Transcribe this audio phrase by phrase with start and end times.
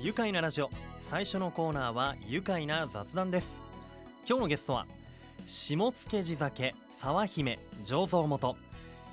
[0.00, 0.70] 愉快なラジオ。
[1.10, 3.58] 最初のコーナーは愉快な雑談です。
[4.28, 4.86] 今日のゲストは
[5.44, 5.92] 下野
[6.22, 8.56] 地酒沢姫醸造元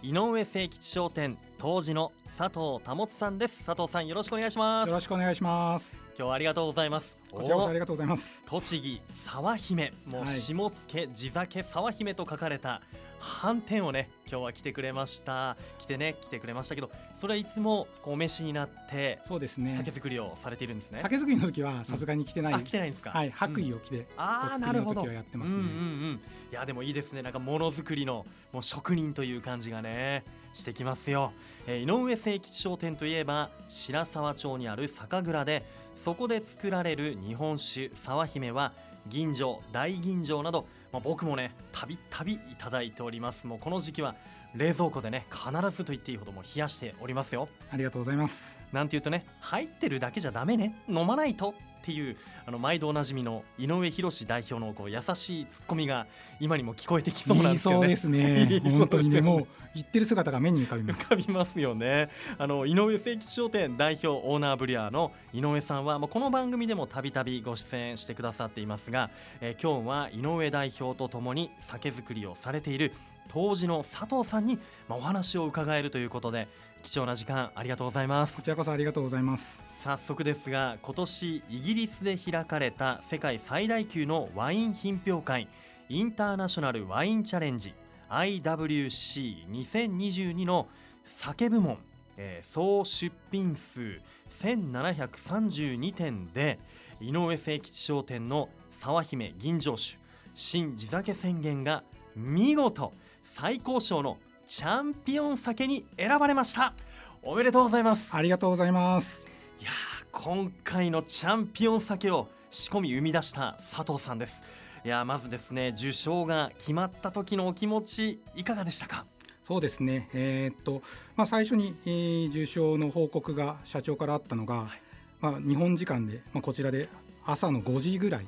[0.03, 3.63] 井上清吉商店当時の佐藤保さんです。
[3.65, 4.87] 佐藤さんよろしくお願いします。
[4.87, 6.03] よろしくお願いします。
[6.17, 8.41] 今日はありがとうございますこちらこそありがとうございます。
[8.45, 9.91] 栃木沢姫。
[10.07, 10.71] もう下野
[11.13, 12.81] 地酒沢姫と書かれた
[13.19, 15.57] 斑点をね今日は来てくれました。
[15.77, 19.75] 来てね来てくれましたけどそれはいつもこうお召しになってそうですね。
[19.77, 20.99] 酒造りをされているんですね。
[21.01, 23.09] 酒造りの時はさすがに来てない、うん、あ来てないんですか？
[23.09, 27.21] はい白衣を着て、うん、ああなるほどやってますね、うんうんうん、いやでもいいですね。
[27.21, 30.23] なんかものづくりのもう職人という感じがね
[30.53, 31.33] してきますよ、
[31.67, 35.65] えー、井上清吉商店といえば白沢町にある酒蔵で
[36.03, 38.73] そこで作られる日本酒沢姫は
[39.07, 43.47] 吟醸大吟醸などまあ、僕もねたびたびいただいております。
[43.47, 44.15] もうこの時期は
[44.55, 47.49] 冷蔵庫でね必ずと言っていいほども冷やしておりますよ。
[47.69, 48.59] ありがとうございます。
[48.71, 50.81] なんて言うとね入ってるだけじゃダメね。
[50.87, 51.53] 飲まないと
[51.85, 52.17] っていう
[52.47, 56.07] あの毎度おなじみの井上博代表のこう優しいツッコミが
[56.39, 57.95] 今にも聞こえてきそうなんですけどね。
[57.95, 58.61] そうですね。
[58.71, 61.05] 本当にねもう言ってる姿が目に浮かびます。
[61.05, 62.09] 浮かびますよね。
[62.39, 69.11] あの井上清吉商店代表オーナーブリアーの井上さんはまあこの番組でもたびたびご出演してくださっていますが、
[69.41, 72.93] えー、今日は井上代表とともに酒造りをされている
[73.27, 76.47] 当時の佐藤さんにまあお話を伺えるということで
[76.85, 78.35] 貴重な時間ありがとうございます。
[78.35, 79.63] こちらこそありがとうございます。
[79.83, 85.47] 早速ですが今年イギリスで開かれた世界最大級のワイン品評会
[85.89, 87.73] インターナショナルワインチャレンジ
[88.09, 90.67] IWC2022 の
[91.05, 91.79] 酒部門、
[92.17, 93.99] えー、総出品数
[94.39, 96.59] 1732点で
[97.01, 99.97] 井上清吉商店の沢姫吟醸酒
[100.35, 101.81] 新地酒宣言が
[102.15, 102.93] 見事
[103.23, 106.75] 最高賞のチャンピオン酒に選ばれました。
[107.23, 108.09] おめでとうございます。
[108.11, 109.25] ありがとうございます。
[109.59, 109.71] いや
[110.11, 114.43] 今回のチャンピオン酒を仕込み生み出した佐藤さんです。
[114.83, 119.07] いやまずですね受賞が決まった時のお気持ちいかがでしたか？
[119.43, 120.83] そうですね、えー、っと
[121.15, 124.81] まあ、最初に、えー、受賞の報告が社長からあったのが、はい、
[125.21, 126.87] まあ、日本時間で、まあ、こちらで
[127.25, 128.27] 朝の5時ぐらい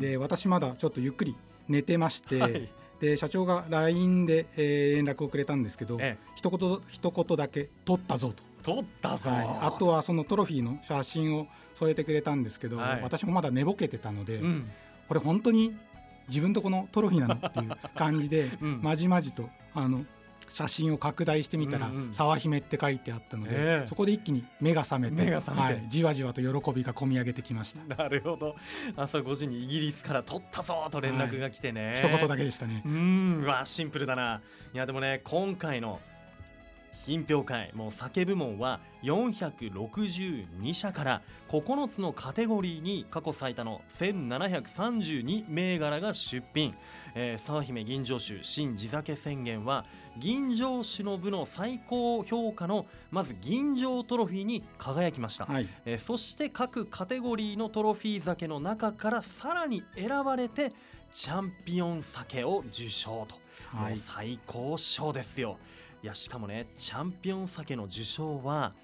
[0.00, 1.36] で私まだちょっとゆっくり
[1.68, 2.68] 寝てまして、はい
[3.00, 8.42] で社長が LINE で、えー、連絡をくれたんですけど、ええ、一言一言だけ「取ったぞ」と。
[8.62, 11.46] 取ったぞ、はい、あとはそのトロフィーの写真を
[11.76, 14.68] 添えてくれたんですけど、はい、私もまだ寝ぼけてたので、うん、
[15.06, 15.76] これ本当に
[16.28, 20.04] 自分とこのトロフィーなのっていう感じで、 うん、まじまじとあの
[20.48, 27.96] 写真を拡大してみたら「沢姫」って書いてあったので、そこで一気に目が覚めてはい、じわじわと喜びがこみ上げてきました。
[27.96, 28.56] なるほど。
[28.96, 32.82] 朝5時にイギリスから取ったぞと連絡が来てね、はい、一言だけでしたね。
[32.84, 33.44] うん。
[33.46, 34.40] わシンプルだな。
[34.72, 36.00] いやでもね今回の
[37.04, 46.74] 品評会もう酒部門は462社から9つのカテゴリーに過去最多の1732銘柄が出品、
[47.18, 49.86] えー、沢姫吟醸酒新地酒宣言は
[50.18, 60.72] 吟醸酒の部の最高評価のまず吟醸トロフィーに輝きました、はい、えー、そして各カテゴリーのトロフィー酒の中からさらに選ばれて
[61.10, 63.36] チャンピオン酒を受賞と、
[63.74, 65.56] はい、もう最高賞ですよ。
[66.02, 68.74] いやしかもねチャンピオン酒の受賞は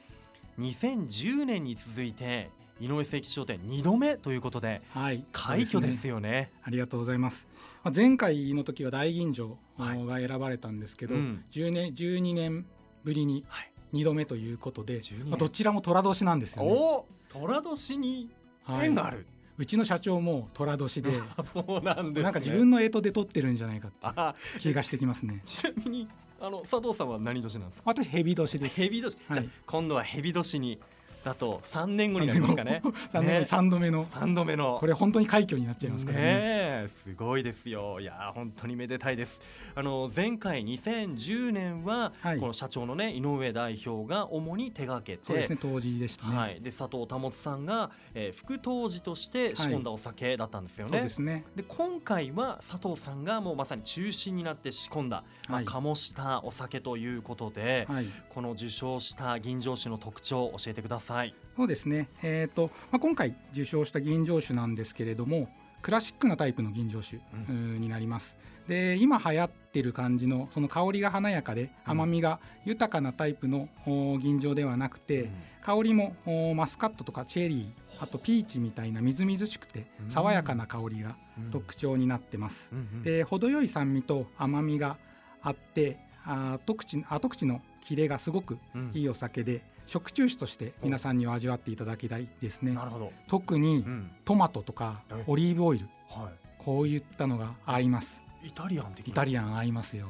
[0.59, 2.49] 2010年に続いて
[2.83, 7.47] 井上清吉商店2度目ということで、はい、快挙ですよね、ね、ありがとうございます。
[7.95, 12.67] 前回の時は大吟醸が選ばれたんですけど、はいうん、10年12年
[13.05, 13.45] ぶりに
[13.93, 17.41] 2度目ということで、はい、まあ、どちらも寅年なんですよね。
[17.41, 18.31] 寅年に
[18.69, 19.27] 縁がある、はい、
[19.59, 21.13] うちの社長も寅年で
[21.55, 25.41] そうなんです、ね、なんか自分の干支で取ってるんじゃないかって気がしてきますね。
[25.45, 26.09] ちなみに
[26.41, 27.83] あの佐藤さんは何年なんですか？
[27.85, 28.75] 私蛇年です。
[28.75, 30.81] 蛇年、はい、じゃ今度は蛇年に
[31.25, 32.83] だと3年後になりますかね。
[33.13, 36.25] 3年後 3度目の3度目のこれ本当に快挙になっちゃいますからね。
[36.25, 38.01] ねすごいですよ。
[38.01, 39.41] いや本当にめでたいです。
[39.75, 46.37] あの前回2010年は、はい、この社長のね井上代表が主に手掛けて、そうですね当時でしたね。
[46.37, 46.61] はい。
[46.61, 50.93] で佐藤保さんが、えー、副当時として仕込んだお酒だったんですよね。
[50.93, 51.45] そうですね。
[51.55, 61.12] で今回は佐藤さんがもうまさに中心になって仕込んだ、まあ、醸したお酒ということで、はい、この受賞した吟醸酒の特徴を教えてください。
[61.57, 65.49] そうですね、えーとまあ、今回受賞した吟醸酒なんですけれども
[65.83, 68.37] クラシックなタイプの吟醸酒、うん、になります。
[68.69, 75.31] で今流行ってる感じのその香りが華やかで甘みが豊かなタイプの吟醸ではなくて、うん、
[75.63, 76.15] 香りも
[76.55, 81.17] マスカットとかチェリーあとピーチみたいなみずみずしくて爽やかな香りが
[81.51, 82.71] 特徴になってます、
[83.03, 84.97] で程よい酸味と甘みが
[85.43, 88.59] あって後口後口のキレがすごく
[88.95, 92.73] いいお酒で、食中酒として皆さんには味わっていただきたいですね。
[92.73, 94.11] なるほど、特にうん。
[94.25, 95.87] トマトとかえオリーブオイル。
[96.09, 98.23] はこういったのが合います。
[98.43, 100.09] い、イタリアン的イタリリアン合いますよ。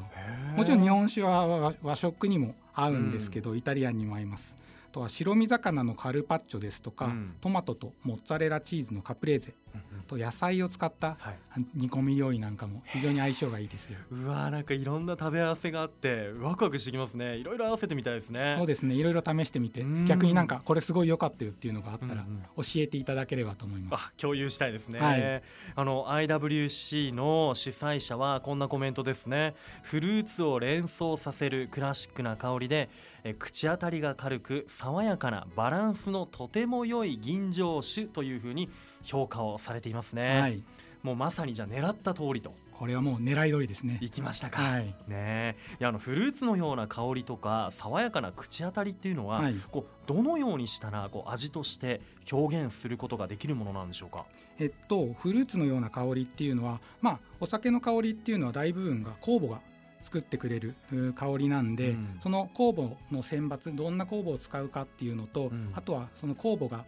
[0.57, 4.55] もちろん日本酒は和和食にも合うんですけど、イタリアンにも合います。
[4.91, 7.37] あとは白身魚のカルパッチョですとか、うん。
[7.41, 9.47] トマトとモッツァレラチーズのカプレーゼ。
[9.49, 9.62] うんうん
[10.07, 11.65] と野菜を使ったはい。
[11.75, 13.99] 煮込み料理なんかも非常に相性がいいですよ。
[14.11, 17.37] うわーなんかいろんな食べ合わせがあってワクワクしてきますね。
[17.37, 18.57] いろいろ合わせてみたいですね。
[18.59, 18.95] そうですね。
[18.95, 20.05] いろいろ試してみてうん。
[20.05, 25.43] 逆になんかこれすごい良かったよっていうのがあったらうんうん教えていただければと思います、あ共有したいですね、はい。
[25.75, 29.55] あの IWC の主催者はこんなコメントですね。
[29.83, 32.89] フルーツを連想させるクラシックな香りで
[33.25, 38.69] え口当たりが軽く爽やかなバランスのとても良い吟醸酒というふうに
[39.03, 40.63] 評価をされていますね、はい。
[41.03, 42.55] もうまさにじゃあ狙った通りと。
[42.73, 43.99] これはもう狙い通りですね。
[44.01, 44.87] いきましたか、はい。
[44.87, 44.95] ね。
[45.09, 49.55] えいやあのフルーツのような香りとか爽やかな口当たりっていうのは、はい。
[49.71, 52.01] こうどのようにしたらこう味として
[52.33, 54.25] 表現することができるものなんでしょうか？
[54.59, 59.61] えっとフルーツのような香りっていうのはまあお酒の香りっていうのは大部分が酵母が
[60.01, 62.17] 作ってくれるう香りなんで、うん。
[62.21, 65.71] その酵母の選抜どんな酵母を使うかっていうのと、うん。
[65.75, 66.85] あとはその酵母が、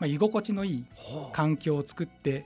[0.00, 0.84] まあ、居心地のいい
[1.32, 2.44] 環境を作って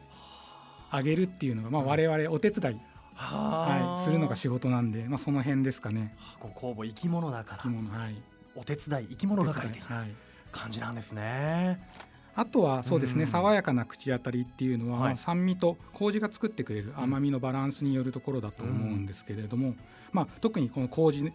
[0.91, 2.81] あげるっていうのが、まあ、うん我々お手伝い、
[3.15, 6.15] ははい、するのが仕事なんで、まあ、その辺ですかね。
[6.41, 7.63] こう酵母生き物だから。
[7.63, 8.15] 着物はい。
[8.57, 10.11] お手伝い生き物係的なはい。
[10.53, 11.81] 感じなんですね。
[12.37, 13.29] あとはそうですね、うん。
[13.29, 15.09] 爽やかな口当たりっていうのは、はい。
[15.11, 19.75] まあ酸味と麹が作ってくれる甘みのバランスによるところだと思うんですけれども、
[20.13, 21.33] まあ、特にこの麹うん。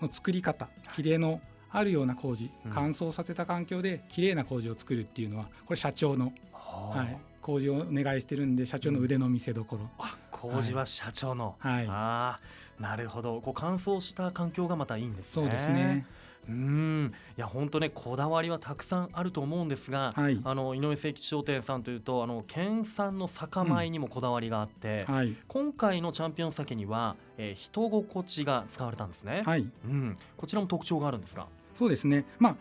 [0.00, 1.40] の作り方綺麗の
[1.72, 2.70] あるような麹うん。
[2.72, 11.86] 乾燥させた環境で綺麗な麹を作るっていうのはこれ社長の、はい、麹をお願いしてるんで社長の腕の見せ所、あ麹は社長の、はい。
[11.88, 12.38] あ
[12.78, 13.40] あなるほど。
[13.40, 15.32] こう乾燥した環境がまたいいんですね。
[15.32, 16.06] そうですね。
[16.48, 17.12] うん。
[17.36, 20.40] いや本当ねこだわりはたくさんあると思うんですが、はい。
[20.42, 25.36] あの井上誠吉商店さんというとあの県産の酒米にもこだわりがあって、はい。
[25.46, 29.68] 今回のチャンピオン酒には、えー人心地が使われたんですね、はい。
[29.84, 32.24] うん、こちらも特徴があるんですがそうですね。
[32.38, 32.56] まあ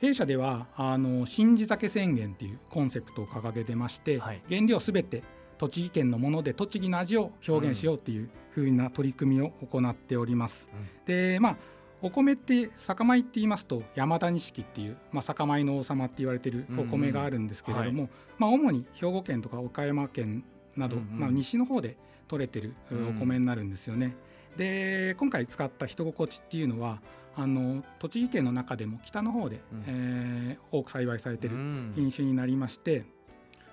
[0.00, 4.42] 弊社ではあの新地酒宣言っていうコンセプトを掲げてまして、はい。
[4.48, 5.22] 原料すべて
[5.58, 10.68] 栃木県のもので栃木の味を表現しようっていう風な取り組みを行っております。
[11.06, 11.56] でまあ
[12.02, 20.42] お米って酒米って言いますと山田錦っていう、まあ、酒米の王様って言われてるお米があるんですけれども、まあ、主に兵庫県とか岡山県
[20.76, 21.20] など、うんうん。
[21.20, 23.08] まあ、西の方で取れてるうん。
[23.10, 24.16] お米になるんですよね。
[24.56, 27.00] で今回使った人心地っていうのは
[27.34, 29.84] あの栃木県の中でも北の方で、うん。
[29.86, 31.92] えー多く栽培されてるうん。
[31.94, 33.04] 品種になりまして、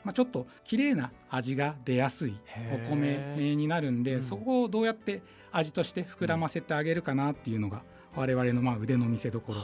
[0.04, 2.38] まあ、ちょっと綺麗な味が出やすい
[2.74, 4.24] お米になるんで、うん。
[4.24, 5.22] そこをどうやって
[5.52, 7.84] 味として膨らませてあげるかなっていうのが
[8.16, 9.60] 我々のまあ腕の見せ所に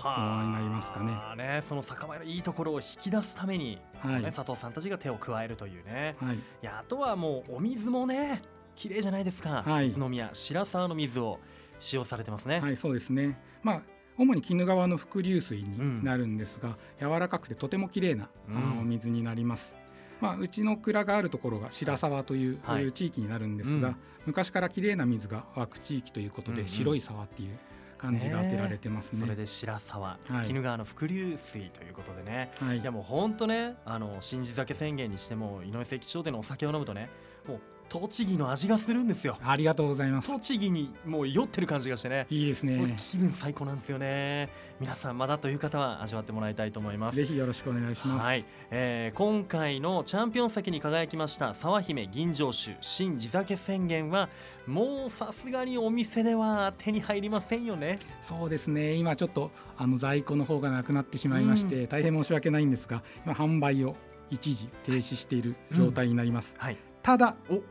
[0.53, 1.11] なりますかね。
[1.11, 4.23] はあねその酒米のいいところを引き出すために、はい。
[4.23, 6.15] ね、佐藤さんたちが手を加えるというね。
[6.19, 8.41] はい、いやあとはもうお水もね
[8.75, 9.89] 綺麗じゃないですか、はい。
[9.89, 11.39] 宇都宮白沢の水を
[11.79, 13.39] 使用されてますね、はい、そうですね。
[13.63, 13.81] まあ
[14.17, 18.79] 主に鬼怒川の伏流水になるんですが、柔らかくてとても綺麗な、うん。
[18.79, 19.75] お水になります。
[20.21, 22.83] まあ、うちの蔵があるところが白沢という、はい。
[22.83, 23.95] いう地域になるんですが、うん。
[24.27, 26.67] 昔から綺麗な水が湧く地域ということで、うんうん。
[26.69, 27.59] 白い沢っていう
[27.97, 29.21] 感じが当てられてますね。
[29.21, 30.45] それで白沢、はい。
[30.45, 32.51] 鬼怒川の伏流水ということでね。
[32.59, 32.79] はい。
[32.79, 37.09] いやもうほんとねあの新地酒宣言にしても井上関商店のお酒を飲むとね
[37.45, 40.27] もう栃木の味がするんですよありがとうございます。
[40.27, 42.95] 栃木にもう酔ってる感じがしてねいいですね。
[42.97, 44.49] 気分最高なんですよね
[44.79, 48.25] 皆さんまだという方は味わってもらいたいと思いますぜひよろしくお願いします。
[48.25, 54.29] はい、えー今回のチャンピオン席に輝きました沢姫吟醸酒新地酒宣言は
[54.67, 58.93] もうさすがにお店では手に入りませんよねそうですね。
[58.93, 63.95] 今ちょっとあの在庫の方がなくなってしまいまして、大変申し訳ないんですが、今販売を
[64.29, 66.53] 一時停止している状態になります。
[66.57, 67.61] はいただお、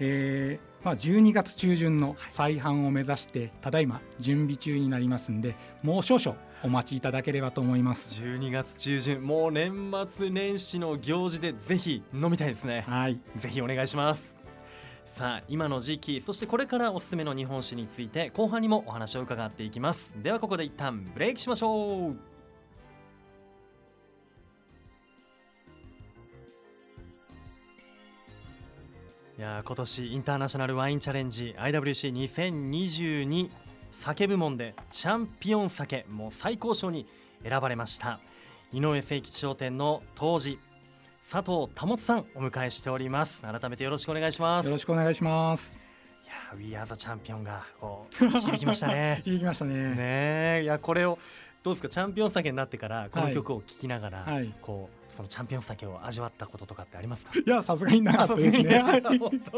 [0.00, 8.22] えーまあ12月中旬の再販を目指して、ただいま準備中になりますんで、もう少々お待ちいただければと思います。
[8.22, 12.84] 12月中旬もう年末年始の行事でぜひ飲みたいですね。
[12.86, 14.36] はい、ぜひお願いします。
[15.06, 20.12] さあ今の時期そしてこれからおすすめの日本酒について後半にもお話を伺っていきます。
[20.22, 22.35] ではここで一旦ブレイクしましょう
[29.38, 33.50] いやー今年インターナショナルワインチャレンジ IWC2022
[33.92, 37.06] 酒部門でチャンピオン酒もう最高賞に
[37.42, 38.18] 選ばれました。
[38.72, 40.58] 井上誠吉商店の当時
[41.30, 43.42] 佐藤保さんお迎えしております。
[43.42, 44.66] 改めてよろしくお願いします。
[44.66, 45.78] よろしくお願いします。
[46.24, 49.20] いやー We are the champion がこう響きましたね。
[49.24, 49.74] 響きましたね。
[49.94, 51.18] ねえいやこれを
[51.62, 51.88] どうですか？
[51.90, 54.52] チャンピオン酒になってからこの曲を聴きながら、はい。
[54.62, 57.32] こうそのチャンピオン酒を味わったこととかってありますか？
[57.38, 58.82] いやさすがになかったですね。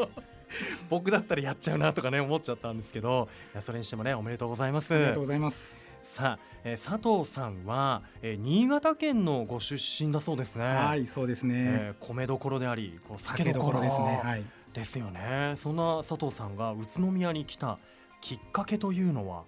[0.89, 3.29] 僕だったらやっちゃうなとかね思っちゃったんですけど
[3.67, 5.77] それにしてもねおめでとうございますありがとうございます。
[6.05, 11.55] さあ、えー佐藤さんは、えー新潟県のご出身だそうですねはい、そうですね。
[11.57, 14.21] えー米どころでありこう酒どころですね。
[14.23, 14.45] はい。
[14.73, 17.79] ですよねそんな佐藤さんが宇都宮に来た
[18.21, 19.45] きっかけというのは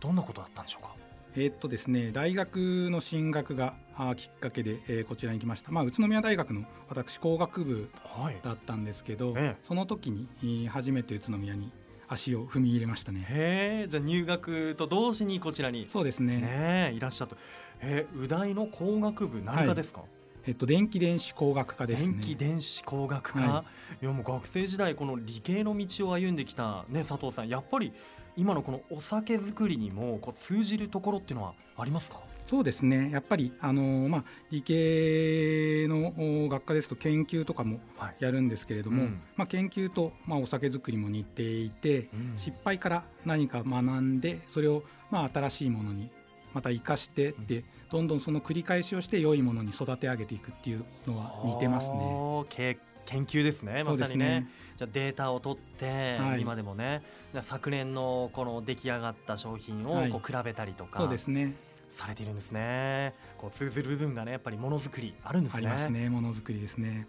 [0.00, 0.94] どんなことだったんでしょうか？
[1.36, 3.74] えーっとですね、大学の進学が
[4.16, 5.70] きっかけで、えーこちらに来ました。
[5.70, 8.36] まあ宇都宮大学の私工学部はい。
[8.42, 9.60] だったんですけど、ええ。
[9.62, 11.70] その時にえー初めて宇都宮に
[12.08, 13.24] 足を踏み入れましたね。
[13.28, 16.38] へえじゃあ入学と同時にこちらにそうですね。
[16.38, 17.36] ねえいらっしゃった。
[17.82, 20.02] えー、宇大の工学部何科ですか、
[20.46, 22.12] えっと電気電子工学科ですね。
[22.12, 23.64] 電気電子工学科、、は
[24.02, 27.48] いやもう学生時代この理系の道を歩んできたね佐藤さん。
[27.48, 27.92] やっぱり
[28.36, 32.20] 今のこのお酒作りにもこう通じるところっていうのはありますか？
[32.46, 33.10] そうですね。
[33.12, 36.12] やっぱりあのーまあ理系の
[36.44, 38.16] お学科ですと研究とかもはい。
[38.18, 39.20] やるんですけれども、うん。
[39.36, 42.32] まあ研究とまあお酒作りも似ていて、うん。
[42.36, 46.10] 失敗から何か学んでそれをまあ新しいものに
[46.52, 51.96] また生かしてって、どんどんその繰り返しをして良いものに育て上げていくっていうのは似てますね。
[51.96, 54.48] おーけ研究ですねまさにねね。
[54.76, 57.02] じゃあデータを取って、はい今でもね
[57.42, 61.54] 昨年のこの出来上がった商品をはいこう比べたりとか、そうですね。
[61.90, 66.08] されているんですねこう通ずる部分がねやっぱりものづくりあるんですねありますね。
[66.08, 67.06] ものづくりですね。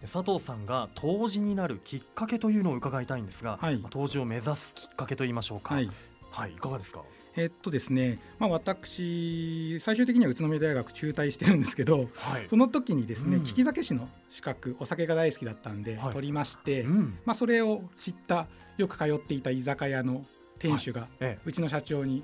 [0.00, 5.90] で佐藤さんが杜氏になるきっかけというのを伺いたいんですが、はいまあを目指すきっかけと言いましょうかはい。
[6.30, 7.02] はい、いかがですか？
[7.36, 12.48] えっとですね、まあ私最終的には宇都宮大学中退してるんですけど、はい。
[12.48, 13.44] その時にですね、うん。
[13.44, 16.12] 利き酒師の資格お酒が大好きだったんで、はい。
[16.12, 17.18] 取りまして、うん。
[17.24, 20.24] まあそれを知ったよく通っていた居酒屋の
[20.58, 22.22] 店主が、えうちの社長に、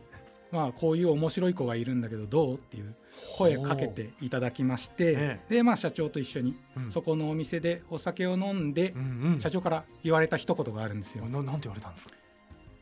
[0.53, 2.95] まあ、こういう面白い子がいるんだけどどうっていう
[3.37, 6.93] 声をかけていただきまして、えで、まあ、社長と一緒にうん。
[6.93, 9.01] そこのお店でお酒を飲んでう、ん
[9.35, 9.41] うん。
[9.41, 11.25] 社長から言われた一言があるんですよ。
[11.27, 12.15] いななんて言われたんですか？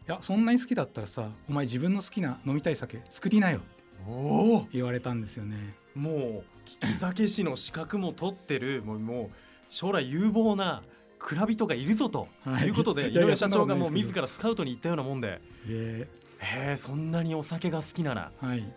[0.06, 3.60] やそんなに好きだったらさお前自分の好きな飲みたい酒作りなよ
[4.08, 4.68] おお。
[4.72, 5.74] 言われたんですよね。
[5.94, 6.44] もう
[6.82, 9.36] 利き酒師の資格も取ってるもうもう
[9.68, 10.82] 将来有望な
[11.18, 12.68] 蔵人がいるぞとはい。
[12.68, 15.40] いうことで、 い井上社長がもう自らスカウトに行ったようなもんで。
[15.68, 16.08] え。
[16.38, 18.72] へえそんなにお酒が好きならーはい。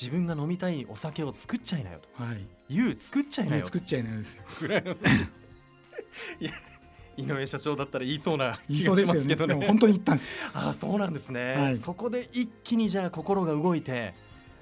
[0.00, 2.22] 自分が飲みたいお酒を作っちゃいなよと。
[2.22, 2.46] はい。
[2.68, 3.66] 言う作っちゃいなよ。
[3.66, 4.44] 作っちゃいないですよ。
[6.40, 6.52] いや
[7.16, 9.04] 井上社長だったら言いそうな気がし。
[9.04, 10.28] ますけどねでも本当に言ったんです。
[10.54, 14.14] ああそうなんですね、はいそこで一気にじゃあ心が動いて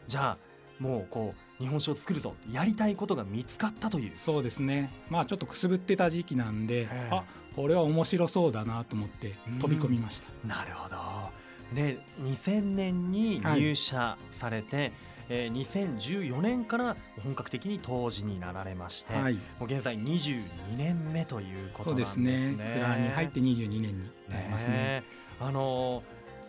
[0.06, 4.90] じゃあもうこう日本酒を作るぞやりたいことが見つかったというそうですね。
[5.10, 10.30] まあちょっとくすぶってた時期なんで、えあこれは面白そうだなと思って飛び込みました。
[10.46, 10.96] なるほど
[11.74, 14.92] で2000年に入社されて、
[15.30, 19.34] えー2014年から本格的に当時になられまして、はい。
[19.34, 20.42] もう現在22
[20.76, 22.50] 年目ということそうなんですすでね。
[22.56, 22.72] ね。
[22.74, 24.72] 蔵に入って22年になりますね。
[24.72, 25.02] ね
[25.40, 26.02] あの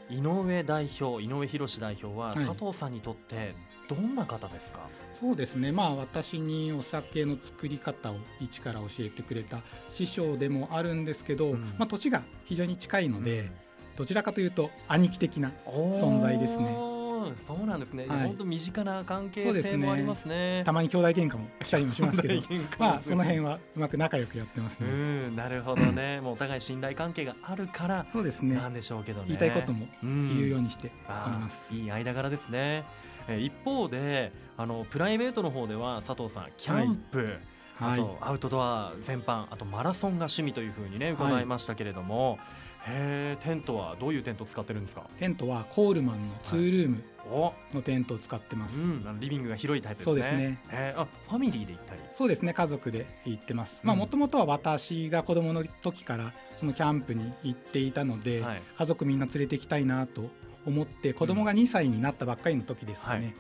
[0.10, 3.56] 井上代表井上博代表ははい佐藤さんにとって
[3.88, 4.82] どんな方ですか、
[5.14, 5.72] そうですね。
[5.72, 13.52] まあ私にお酒の作り方を一から教えてくれた師匠でもあるんですけど、うんまあ年が非常に近いので、うん
[13.98, 16.91] どちらかというと兄貴的な存在ですね
[17.24, 18.08] おーそうなんですね。
[18.08, 20.64] はい本当身近な関係性もありますね。
[20.66, 22.42] たまに兄弟喧嘩もしたりもしますけど
[22.80, 24.90] まあその辺はうまく仲良くやってますうね。
[24.92, 26.20] ん、なるほどね。
[26.22, 28.56] もうお互い信頼関係があるからそうですね。
[28.56, 29.26] なんでしょうけどね。
[29.28, 31.74] 言いたいこともうん言うようにしてあーおります。
[31.76, 32.84] いい間柄ですね。
[33.28, 37.38] えー一方であのプライベートの方では佐藤さんキャンプ、
[37.80, 38.00] あはい。
[38.00, 42.40] とアウトドア全般あとマラソンが趣味というふうにね伺いましたけれども、
[42.88, 45.04] へーテントはどういうテントを使ってるんですか？
[45.20, 48.82] テントはコールマンのツールームお、のテントを使ってます。
[48.82, 50.14] うん、あのリビングが広いタイプですね。
[50.14, 50.60] そうですね。
[50.96, 52.02] あファミリーで行ったり？
[52.14, 53.80] そうですね家族で行ってます。
[53.84, 54.00] まあうん。
[54.00, 58.62] もともとは私が子供の時からそのキャンプに行っていたので、はい。
[58.76, 60.30] 家族みんな連れて行きたいなと
[60.66, 63.34] 思って子供が2歳になったばっかりの時ですかね、はい。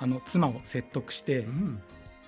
[0.00, 1.80] あの妻を説得してうん。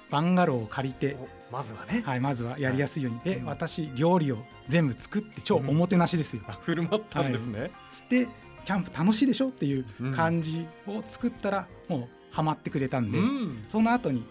[0.09, 3.47] バンガローを借りて、おまずはね、はい、まずはやりやすいように、でうん。
[3.47, 4.39] 私料理を
[4.69, 8.27] 全部作って超おもてなしですよ、あ振る舞ったんですね、して
[8.65, 13.65] キャンプ楽しいでしょっていううん感じを作ったらもうハマってくれたんで、うん。
[13.69, 14.25] その後に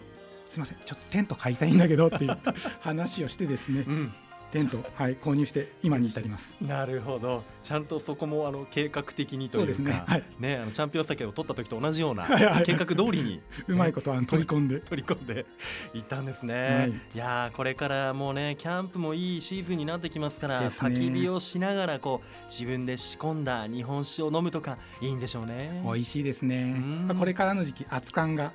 [0.48, 2.38] すいませんちょっとテント買いたいんだけどっていう
[2.80, 3.84] 話をしてですね。
[3.86, 4.12] うん
[4.50, 6.56] テント、はい、購入して今に至ります。
[6.60, 7.42] なるほど。
[7.62, 12.26] ちゃんとそこもあの計画的にというかね,、はい、ねあのチャンピオン酒を取った時と同じような
[12.64, 15.46] 計画通りに、 うまいことあの取り込んで取り込んで
[15.94, 25.82] いったんですね、はい、いやこれからもうねキャンプもいいシーズンになってきますから、ね、焚き火をしながらこう自分で仕込んだ日本酒を飲むとかいいんでしょうね。
[25.84, 26.76] 美味しいですね。
[27.18, 28.52] これからの時期熱燗が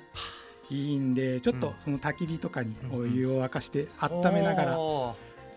[0.70, 4.78] いいんでちょっとその焚き火とかにお湯を沸かして温めながら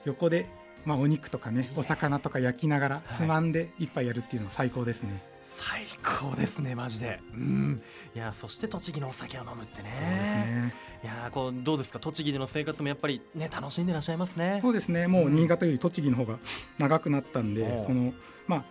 [0.06, 0.46] 横で
[0.86, 5.22] まあお肉とかねお魚とか焼きながらつまんで一杯やるっていうのは最高ですね。
[5.58, 7.20] 最高ですねマジで。
[7.34, 7.82] うん。
[8.14, 9.92] いやそして栃木のお酒を飲むってね。
[9.94, 10.74] そうですね。
[11.04, 12.00] いやこうどうですか？
[12.00, 14.60] 栃木での生活もやっぱりね楽しんでらっしゃいますね。
[14.62, 15.08] そうですね。
[15.08, 16.40] もう新潟より栃木の方が
[16.78, 18.14] 長くなったんで、うん、その
[18.48, 18.64] まあ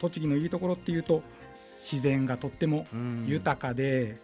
[0.00, 1.22] 栃木のいいところっていうと
[1.80, 2.86] 自然がとっても
[3.26, 4.18] 豊かで、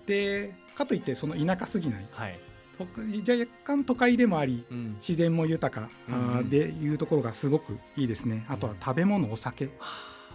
[0.00, 2.38] うん、でかといってその田舎すぎない、はい、
[2.84, 8.44] 若干都会でもあり、うん、自然も豊か、うん、でいうところがすごくいいですね。
[8.48, 9.70] あとは食べ物お酒、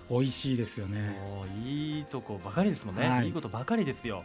[0.10, 1.18] 美味しいですよね。
[1.66, 4.24] いいとこばかりですもんね、はい、いいことばかりですよ。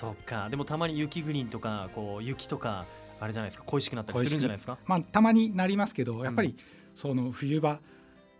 [0.00, 0.48] そっか。
[0.50, 2.86] でもたまに雪国とかこう雪とか
[3.20, 3.64] あれじゃないですか。
[3.66, 4.78] 恋しくなったりするんじゃないですか？
[4.86, 6.56] まあたまになりますけどやっぱり、
[6.94, 7.80] その冬場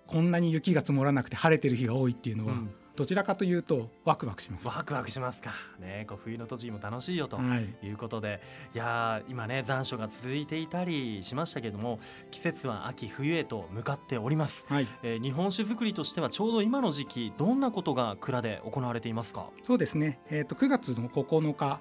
[0.06, 4.68] こんなに雪が積もらなくて晴れてる日が多いっていうのは、うんどちらかというとワクワクします。
[4.68, 5.52] ワクワクしますか。
[5.80, 7.38] ねこう冬の栃木も楽しいよと
[7.82, 7.90] い。
[7.90, 8.40] うことで、はい、
[8.74, 11.98] いや今ね残暑が続いていたりしましたけども
[12.30, 19.50] 季節は秋冬へと向かっております、はい、えー、日本酒造りとしてはちょうど今の時期どんなことが蔵で行われていますか？
[19.64, 20.20] そうですね。
[20.30, 21.80] えっ、ー、と9月の9日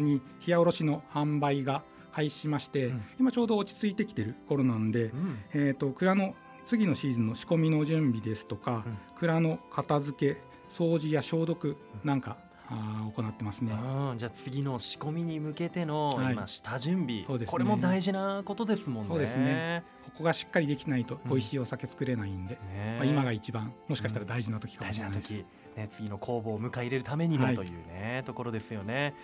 [0.00, 10.40] に冷や卸の販売が開始しまして、うん、今ちょうど落ち着いてきてる頃なんで、うん、えっ、と蔵の次のシーズンの仕込みの準備ですとか、うん、蔵の片付け
[10.70, 13.72] 掃除や消毒なんか、あ行ってますね。
[14.16, 19.08] じゃあ次の仕込みに向けての今下準備、はいね、これも大事なことですもんね。
[19.08, 19.82] そうですね。
[20.06, 25.38] ここがしっかりできないと美味しいお酒作れないんで、うん、まあ、今が一番もしかしたら大事な時かもしれないです、うん、
[25.76, 29.14] ね、次の工房を迎え入れるためにもというね、はい、ところですよね。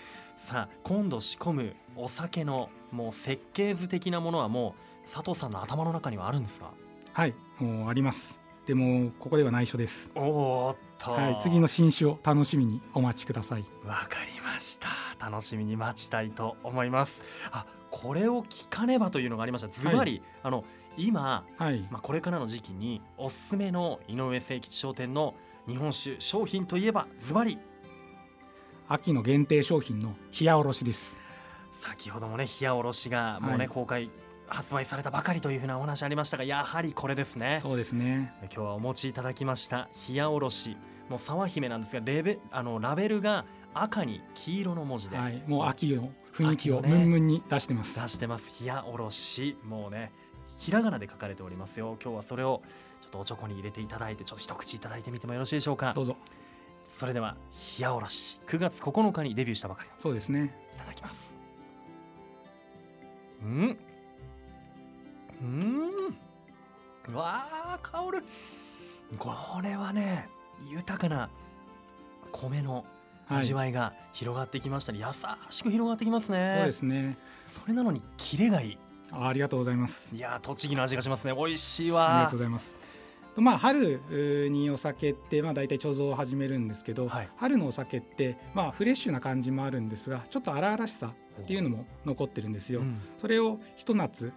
[0.47, 4.75] さあ今度仕込むお酒のもう設計図的なものはも
[5.07, 6.73] う佐藤さんの頭の中にはあるんですか？
[7.13, 8.40] はいもうあります
[8.71, 10.13] でもここでは内緒です。
[10.15, 13.65] おっと、はい、次の新種を楽しみにお待ちください。
[13.85, 14.87] わかりました。
[15.19, 17.21] 楽しみに待ちたいと思います。
[17.51, 19.69] あこれを聞かねばというのがありました。
[19.69, 20.63] ズバリ、あの
[20.97, 25.35] 今、はい、まあ、これからの時期におすすめの井上誠吉商店の
[25.67, 27.59] 日本酒商品といえばズバリ
[28.87, 31.19] 秋の限定商品の冷やおろしです。
[31.73, 34.13] 先ほどもね冷やおろしがもうね、はい、公開
[34.51, 37.61] 発売されたばかりというふうなお話ありましたがやはりこれですね。
[37.63, 38.35] そうですね。
[38.43, 40.77] 今日はお持ちいただきました冷やおろし。
[41.09, 48.63] もう沢姫なんですがレベあのラベルが赤に黄色の文字で、はい、もう秋の雰囲気をムンムンに出してます、ね、出してます。
[48.63, 49.57] 冷やおろし。
[49.65, 50.13] もうね
[50.57, 51.97] ひらがなで書かれておりますよ。
[52.03, 52.63] 今日はそれを
[53.03, 55.93] ちょっとおちょこに入れていただいてちょっと一口いただいてみてもよろしいでしょうか。
[55.95, 56.17] どうぞ。
[56.99, 57.37] それでは
[57.79, 58.41] 冷やおろし。
[58.47, 60.55] 9月9日にデビューしたばかりそうですね。
[60.75, 61.35] いただきます。
[63.43, 63.79] うん
[65.43, 67.15] うん。
[67.15, 68.25] わあ香る。
[69.19, 69.31] こ
[69.63, 70.29] れはね
[70.71, 71.31] 豊かな
[72.31, 72.85] 米の
[73.29, 76.55] 味わいが広がってきましたね、はい、優しく広がってきますね。
[76.59, 77.17] そうですね。
[77.49, 78.79] それなのにキレがいい。
[79.13, 80.15] あありがとうございます。
[80.15, 81.35] いや栃木の味がしますね。
[81.35, 82.80] 美味しいわありがとうございます
[83.41, 84.01] まあ、春
[84.51, 92.81] にお酒って、まあ、大体貯蔵を始めるんですけど、はい、春のお酒って、まあ、フレッシュな感じもあるんですがちょっと荒々しさっていうのも残ってるんですよ。
[92.81, 94.33] うん、それをひと夏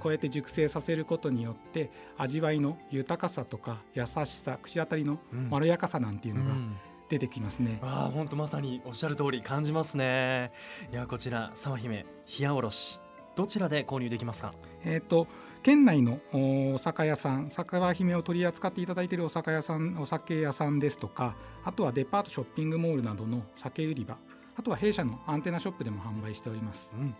[0.00, 5.18] こうやって熟成させることによって味わいの豊かさとか優しさ口当たりの
[5.50, 6.52] まろやかさなんていうのが
[7.10, 7.78] 出てきますね。
[7.82, 10.50] うん、あ本当まさにおっしゃる通り感じますね。
[10.92, 12.06] いやこちら沢姫
[12.38, 13.02] 冷やおろし
[13.34, 14.54] どちらで購入できますか？
[14.82, 15.26] えっ、と
[15.66, 24.16] 県内のお酒屋さん酒場姫を取り扱っていただいているお酒屋さんお酒屋さんですとかあとはデパートショッピングモールなどの酒売り場
[24.54, 27.16] あとは弊社のアンテナショップでも販売しております、うん、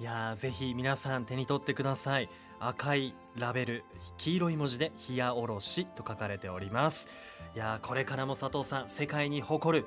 [0.00, 2.28] いやぜひ皆さん手に取ってください。
[2.58, 3.84] 赤いラベル
[4.16, 7.06] 黄色い文字で冷やおろしと書かれております。
[7.54, 9.86] いやこれからも佐藤さん世界に誇る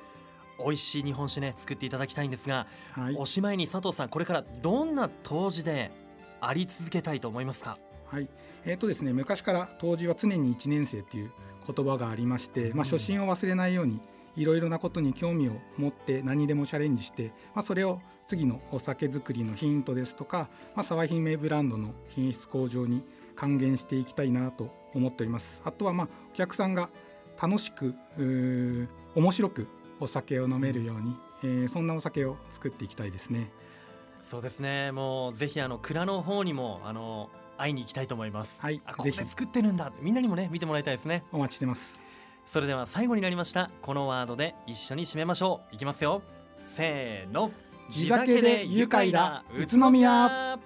[0.58, 5.90] 美味しい日本酒ね作っていただきたいんですが、はい、おしまいに佐藤さんこれからどんな杜氏で
[6.40, 7.76] あり続けたいと思いますか？
[8.10, 8.28] はい。
[8.64, 11.30] えーとですね、昔から杜氏は常に1年生っていう
[11.66, 14.00] 言葉がありまして、まあ、初心を忘れないように
[14.36, 23.02] いろいろなことに興味を持って何でもチャレンジして、まあ、それを次のお酒造りのヒントですとか、まあ、沢姫ブランドの品質向上に
[23.34, 25.60] 還元していきたいなと思っております。
[25.64, 26.90] あとはまあお客さんが
[27.40, 29.68] 楽しく面白く
[30.00, 33.50] お酒を飲めるように、えー、そんなお酒を作っていきたいですね。
[34.28, 34.92] そうですね。
[34.92, 38.56] もうぜひあの蔵の方にもあの会いに行きたいと思います。
[38.58, 41.24] はいあここぜひで作ってるんだみんなにもね見てもらいたいですね。
[41.32, 42.00] お待ちしてます。
[42.50, 43.70] それでは最後になりました。
[43.82, 45.74] このワードで一緒に締めましょう。
[45.74, 46.22] いきますよ。
[46.76, 47.50] せーの。
[47.88, 50.58] 地酒で愉快だ宇都宮。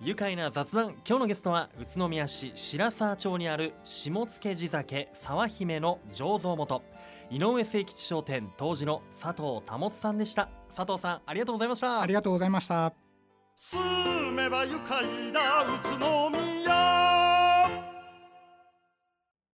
[0.00, 0.96] 愉快な雑談。
[1.06, 6.82] 今日のゲストは宇都宮市白沢町にある下野地酒沢姫の醸造元。
[7.30, 10.48] 井上誠吉商店当時の佐藤保さんでした。
[10.74, 12.00] 佐藤さんありがとうございました。
[12.00, 13.01] ありがとうございました
[13.64, 13.78] 住
[14.32, 16.51] めば愉快な宇都宮。